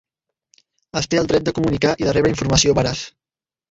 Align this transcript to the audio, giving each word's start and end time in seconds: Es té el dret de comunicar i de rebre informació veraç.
Es 1.03 1.09
té 1.13 1.21
el 1.23 1.31
dret 1.33 1.47
de 1.51 1.55
comunicar 1.59 1.95
i 2.03 2.11
de 2.11 2.19
rebre 2.19 2.37
informació 2.37 2.79
veraç. 2.83 3.09